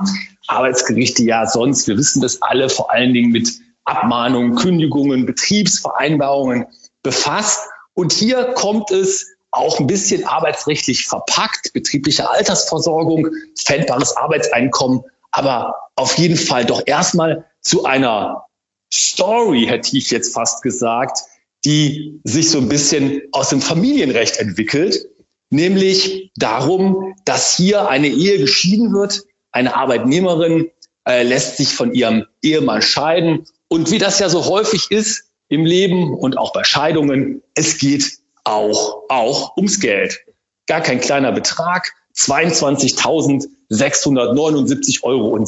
[0.48, 3.52] Arbeitsgerichte ja sonst, wir wissen das alle, vor allen Dingen mit
[3.84, 6.66] Abmahnungen, Kündigungen, Betriebsvereinbarungen
[7.02, 7.68] befasst.
[7.94, 16.16] Und hier kommt es auch ein bisschen arbeitsrechtlich verpackt, betriebliche Altersversorgung, fändbares Arbeitseinkommen, aber auf
[16.16, 18.46] jeden Fall doch erstmal zu einer
[18.92, 21.18] Story, hätte ich jetzt fast gesagt,
[21.64, 25.06] die sich so ein bisschen aus dem Familienrecht entwickelt,
[25.50, 30.70] nämlich darum, dass hier eine Ehe geschieden wird, eine Arbeitnehmerin
[31.06, 35.64] äh, lässt sich von ihrem Ehemann scheiden und wie das ja so häufig ist im
[35.64, 40.20] Leben und auch bei Scheidungen, es geht auch, auch ums Geld.
[40.66, 45.42] Gar kein kleiner Betrag, 22.679,60 Euro.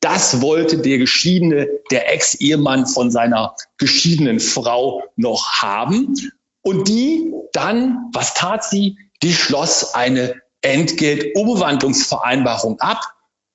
[0.00, 6.14] Das wollte der Geschiedene, der Ex-Ehemann von seiner geschiedenen Frau noch haben.
[6.60, 8.98] Und die dann, was tat sie?
[9.22, 13.00] Die schloss eine Entgeltumwandlungsvereinbarung ab.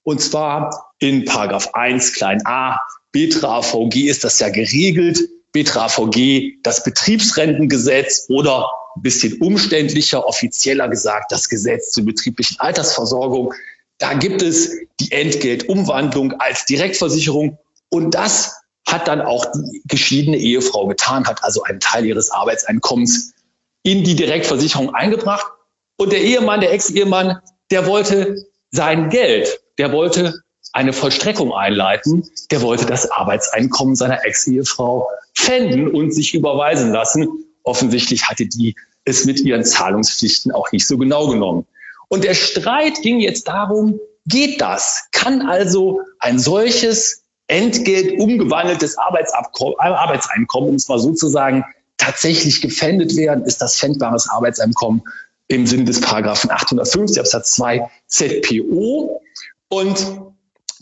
[0.02, 2.80] Und zwar in Paragraph 1 klein a
[3.12, 5.20] BTRA-VG ist das ja geregelt.
[5.52, 13.54] BTRA-VG, das Betriebsrentengesetz oder ein bisschen umständlicher, offizieller gesagt, das Gesetz zur betrieblichen Altersversorgung.
[13.98, 17.58] Da gibt es die Entgeltumwandlung als Direktversicherung
[17.90, 18.54] und das
[18.88, 23.34] hat dann auch die geschiedene Ehefrau getan, hat also einen Teil ihres Arbeitseinkommens
[23.84, 25.46] in die Direktversicherung eingebracht.
[25.98, 27.40] Und der Ehemann, der Ex-Ehemann,
[27.72, 30.42] der wollte sein Geld, der wollte
[30.74, 32.30] eine Vollstreckung einleiten.
[32.52, 37.46] Der wollte das Arbeitseinkommen seiner Ex-Ehefrau pfänden und sich überweisen lassen.
[37.64, 38.76] Offensichtlich hatte die
[39.06, 41.66] es mit ihren Zahlungspflichten auch nicht so genau genommen.
[42.08, 45.06] Und der Streit ging jetzt darum, geht das?
[45.12, 51.66] Kann also ein solches Entgelt umgewandeltes Arbeitseinkommen, um es mal so zu sagen,
[51.98, 53.46] tatsächlich gefändet werden?
[53.46, 55.02] Ist das fändbares Arbeitseinkommen
[55.48, 59.22] im Sinne des Paragraphen 850 Absatz 2 ZPO?
[59.70, 60.08] Und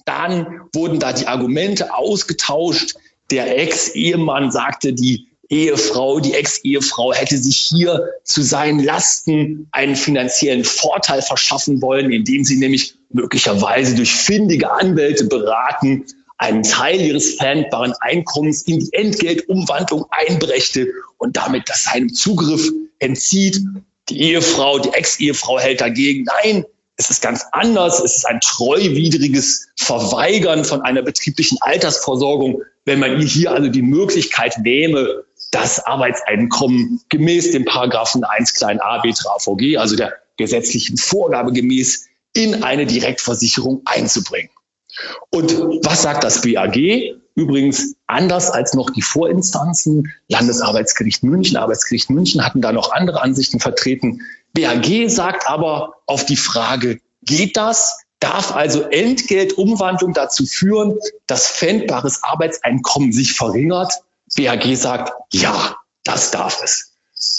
[0.07, 2.95] dann wurden da die Argumente ausgetauscht.
[3.29, 10.63] Der Ex-Ehemann sagte, die Ehefrau, die Ex-Ehefrau hätte sich hier zu seinen Lasten einen finanziellen
[10.63, 16.05] Vorteil verschaffen wollen, indem sie nämlich möglicherweise durch findige Anwälte beraten,
[16.37, 20.87] einen Teil ihres pfändbaren Einkommens in die Entgeltumwandlung einbrächte
[21.17, 22.69] und damit das seinem Zugriff
[22.99, 23.61] entzieht.
[24.09, 26.65] Die Ehefrau, die Ex-Ehefrau hält dagegen, nein,
[26.97, 27.99] es ist ganz anders.
[27.99, 34.57] Es ist ein treuwidriges Verweigern von einer betrieblichen Altersversorgung, wenn man hier also die Möglichkeit
[34.59, 42.07] nehme, das Arbeitseinkommen gemäß dem Paragraphen 1 klein a BTRAVG, also der gesetzlichen Vorgabe gemäß,
[42.33, 44.49] in eine Direktversicherung einzubringen.
[45.29, 45.51] Und
[45.85, 46.77] was sagt das BAG?
[47.35, 50.11] Übrigens anders als noch die Vorinstanzen.
[50.27, 54.21] Landesarbeitsgericht München, Arbeitsgericht München hatten da noch andere Ansichten vertreten.
[54.57, 57.99] BAG sagt aber auf die Frage, geht das?
[58.19, 63.93] Darf also Entgeltumwandlung dazu führen, dass fändbares Arbeitseinkommen sich verringert?
[64.35, 66.93] BAG sagt, ja, das darf es.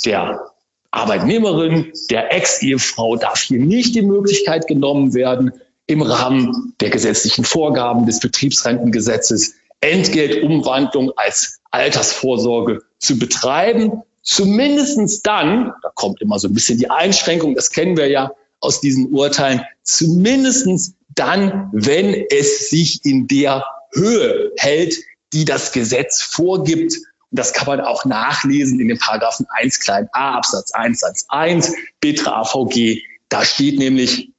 [0.04, 0.52] Der
[0.92, 5.52] Arbeitnehmerin, der Ex-Ehefrau darf hier nicht die Möglichkeit genommen werden,
[5.86, 14.02] im Rahmen der gesetzlichen Vorgaben des Betriebsrentengesetzes Entgeltumwandlung als Altersvorsorge zu betreiben.
[14.28, 18.30] Zumindestens dann, da kommt immer so ein bisschen die Einschränkung, das kennen wir ja
[18.60, 24.98] aus diesen Urteilen, zumindestens dann, wenn es sich in der Höhe hält,
[25.32, 26.94] die das Gesetz vorgibt.
[27.30, 31.24] Und das kann man auch nachlesen in den Paragraphen 1 klein a Absatz 1 Satz
[31.30, 33.00] 1 Betra AVG.
[33.30, 34.30] Da steht nämlich,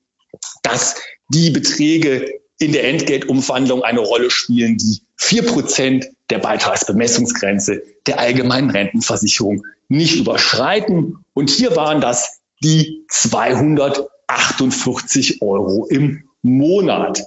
[0.62, 0.98] dass
[1.30, 8.70] die Beträge in der Entgeltumwandlung eine Rolle spielen, die vier Prozent der Beitragsbemessungsgrenze der allgemeinen
[8.70, 11.26] Rentenversicherung nicht überschreiten.
[11.34, 17.22] Und hier waren das die 248 Euro im Monat.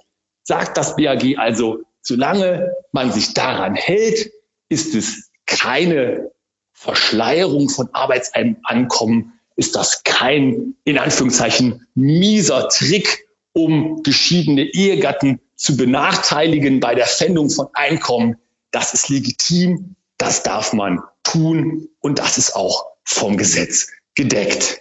[0.45, 4.31] Sagt das BAG also, solange man sich daran hält,
[4.69, 6.31] ist es keine
[6.73, 16.81] Verschleierung von Arbeitsankommen, ist das kein, in Anführungszeichen, mieser Trick, um geschiedene Ehegatten zu benachteiligen
[16.81, 18.37] bei der Fändung von Einkommen.
[18.73, 24.81] Das ist legitim, das darf man tun und das ist auch vom Gesetz gedeckt.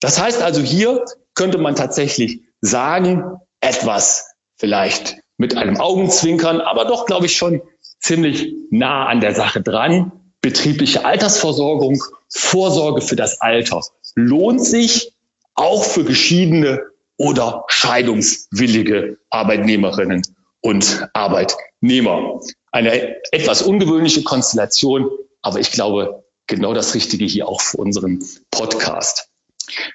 [0.00, 1.04] Das heißt also, hier
[1.34, 3.24] könnte man tatsächlich sagen,
[3.60, 4.26] etwas
[4.56, 7.62] vielleicht mit einem Augenzwinkern, aber doch, glaube ich, schon
[7.98, 10.12] ziemlich nah an der Sache dran.
[10.42, 13.82] Betriebliche Altersversorgung, Vorsorge für das Alter
[14.14, 15.14] lohnt sich
[15.54, 16.82] auch für geschiedene
[17.16, 20.22] oder scheidungswillige Arbeitnehmerinnen
[20.62, 22.40] und Arbeitnehmer.
[22.72, 25.10] Eine etwas ungewöhnliche Konstellation,
[25.42, 29.28] aber ich glaube, genau das Richtige hier auch für unseren Podcast.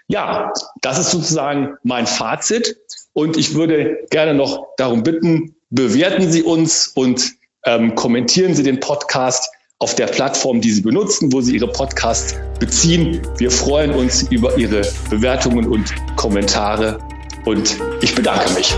[0.08, 0.52] Ja,
[0.82, 2.78] das ist sozusagen mein Fazit.
[3.14, 7.34] Und ich würde gerne noch darum bitten, bewerten Sie uns und
[7.66, 9.50] ähm, kommentieren Sie den Podcast
[9.80, 13.22] auf der Plattform, die Sie benutzen, wo Sie Ihre Podcasts beziehen.
[13.38, 17.00] Wir freuen uns über Ihre Bewertungen und Kommentare
[17.46, 18.76] und ich bedanke mich.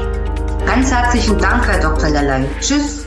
[0.65, 2.09] Ganz herzlichen Dank, Herr Dr.
[2.09, 2.45] Lellay.
[2.59, 3.06] Tschüss